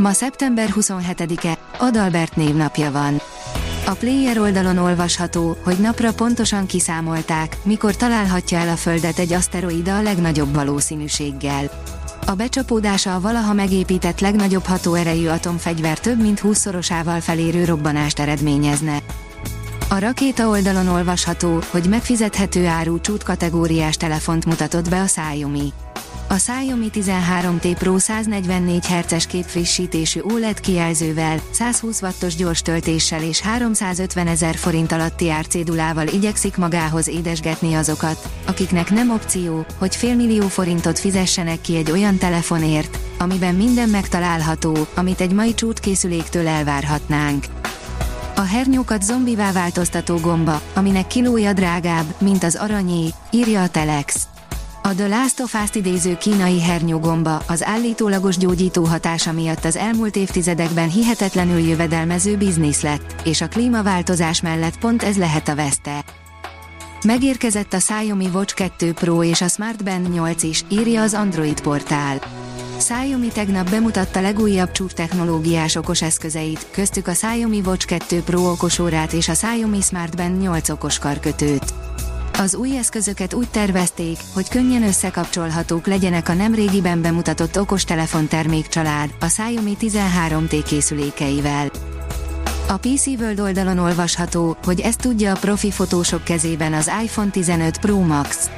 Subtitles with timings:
[0.00, 3.20] Ma szeptember 27-e, Adalbert névnapja van.
[3.86, 9.96] A Player oldalon olvasható, hogy napra pontosan kiszámolták, mikor találhatja el a Földet egy aszteroida
[9.96, 11.70] a legnagyobb valószínűséggel.
[12.26, 18.98] A becsapódása a valaha megépített legnagyobb hatóerejű atomfegyver több mint 20-szorosával felérő robbanást eredményezne.
[19.88, 25.72] A rakéta oldalon olvasható, hogy megfizethető áru csút kategóriás telefont mutatott be a Xiaomi.
[26.32, 34.26] A Xiaomi 13T Pro 144 Hz képfrissítésű OLED kijelzővel, 120 wattos gyors töltéssel és 350
[34.26, 41.60] ezer forint alatti árcédulával igyekszik magához édesgetni azokat, akiknek nem opció, hogy félmillió forintot fizessenek
[41.60, 47.44] ki egy olyan telefonért, amiben minden megtalálható, amit egy mai csútkészüléktől elvárhatnánk.
[48.36, 54.26] A hernyókat zombivá változtató gomba, aminek kilója drágább, mint az aranyé, írja a Telex.
[54.90, 60.16] A The Last of Us idéző kínai hernyógomba az állítólagos gyógyító hatása miatt az elmúlt
[60.16, 66.04] évtizedekben hihetetlenül jövedelmező biznisz lett, és a klímaváltozás mellett pont ez lehet a veszte.
[67.04, 71.60] Megérkezett a Xiaomi Watch 2 Pro és a Smart Band 8 is, írja az Android
[71.60, 72.20] portál.
[72.78, 79.12] Xiaomi tegnap bemutatta legújabb csúcs technológiás okos eszközeit, köztük a Xiaomi Watch 2 Pro okosórát
[79.12, 81.89] és a Xiaomi Smart Band 8 okos karkötőt.
[82.40, 89.26] Az új eszközöket úgy tervezték, hogy könnyen összekapcsolhatók legyenek a nemrégiben bemutatott okostelefon termékcsalád, a
[89.26, 91.70] Xiaomi 13T készülékeivel.
[92.68, 97.78] A PC World oldalon olvasható, hogy ezt tudja a profi fotósok kezében az iPhone 15
[97.78, 98.50] Pro Max.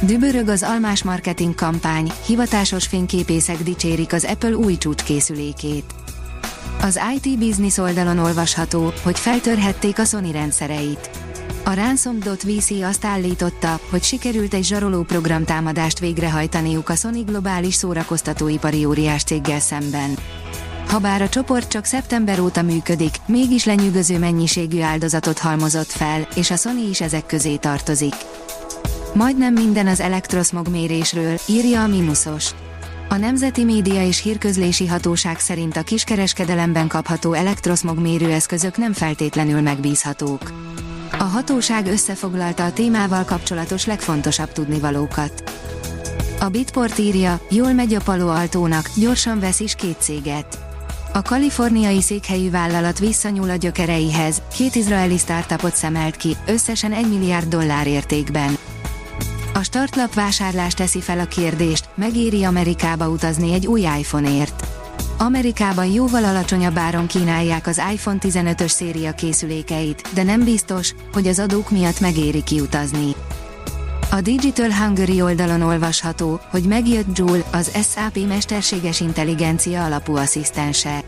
[0.00, 5.84] Dübörög az almás marketing kampány, hivatásos fényképészek dicsérik az Apple új csúcskészülékét.
[6.80, 11.25] Az IT Business oldalon olvasható, hogy feltörhették a Sony rendszereit.
[11.68, 19.22] A Ransom.vc azt állította, hogy sikerült egy zsaroló programtámadást végrehajtaniuk a Sony globális szórakoztatóipari óriás
[19.22, 20.16] céggel szemben.
[20.88, 26.56] Habár a csoport csak szeptember óta működik, mégis lenyűgöző mennyiségű áldozatot halmozott fel, és a
[26.56, 28.14] Sony is ezek közé tartozik.
[29.14, 32.50] Majdnem minden az elektroszmog mérésről, írja a Minusos.
[33.08, 40.52] A Nemzeti Média és Hírközlési Hatóság szerint a kiskereskedelemben kapható elektroszmog mérőeszközök nem feltétlenül megbízhatók.
[41.26, 45.52] A hatóság összefoglalta a témával kapcsolatos legfontosabb tudnivalókat.
[46.40, 50.58] A Bitport írja, jól megy a Palo Altónak, gyorsan vesz is két céget.
[51.12, 57.48] A kaliforniai székhelyű vállalat visszanyúl a gyökereihez, két izraeli startupot szemelt ki, összesen 1 milliárd
[57.48, 58.58] dollár értékben.
[59.54, 64.75] A startlap vásárlás teszi fel a kérdést, megéri Amerikába utazni egy új iPhone-ért.
[65.18, 71.38] Amerikában jóval alacsonyabb áron kínálják az iPhone 15-ös széria készülékeit, de nem biztos, hogy az
[71.38, 73.14] adók miatt megéri kiutazni.
[74.10, 81.04] A Digital Hungary oldalon olvasható, hogy megjött Joule, az SAP mesterséges intelligencia alapú asszisztense.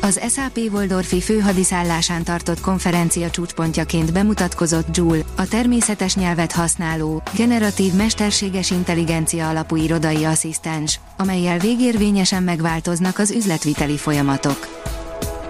[0.00, 8.70] Az SAP Waldorfi főhadiszállásán tartott konferencia csúcspontjaként bemutatkozott Joule, a természetes nyelvet használó, generatív mesterséges
[8.70, 14.68] intelligencia alapú irodai asszisztens, amelyel végérvényesen megváltoznak az üzletviteli folyamatok.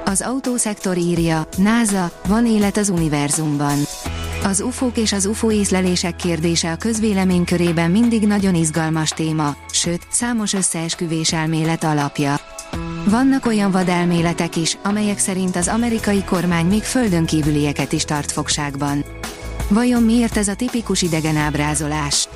[0.05, 3.79] Az autószektor írja, NASA, van élet az univerzumban.
[4.45, 10.07] Az UFO-k és az UFO észlelések kérdése a közvélemény körében mindig nagyon izgalmas téma, sőt,
[10.11, 12.48] számos összeesküvés elmélet alapja.
[13.11, 19.05] Vannak olyan vadelméletek is, amelyek szerint az amerikai kormány még földön kívülieket is tart fogságban.
[19.69, 22.29] Vajon miért ez a tipikus idegen ábrázolás?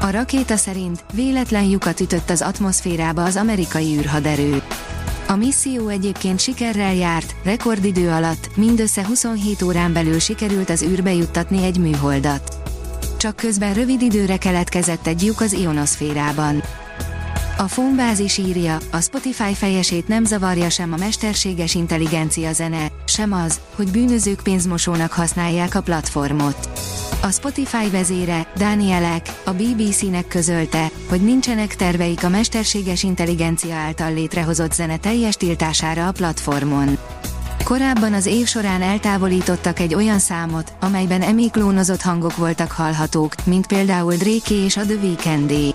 [0.00, 4.62] A rakéta szerint véletlen lyukat ütött az atmoszférába az amerikai űrhaderő.
[5.28, 11.64] A misszió egyébként sikerrel járt, rekordidő alatt, mindössze 27 órán belül sikerült az űrbe juttatni
[11.64, 12.56] egy műholdat.
[13.16, 16.62] Csak közben rövid időre keletkezett egy lyuk az ionoszférában.
[17.60, 23.60] A Fonbázis írja, a Spotify fejesét nem zavarja sem a mesterséges intelligencia zene, sem az,
[23.74, 26.68] hogy bűnözők pénzmosónak használják a platformot.
[27.22, 34.72] A Spotify vezére, Danielek, a BBC-nek közölte, hogy nincsenek terveik a mesterséges intelligencia által létrehozott
[34.72, 36.98] zene teljes tiltására a platformon.
[37.64, 44.14] Korábban az év során eltávolítottak egy olyan számot, amelyben emiklónozott hangok voltak hallhatók, mint például
[44.14, 45.74] Drake és a The Weekndé.